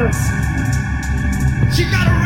[0.00, 2.19] She got a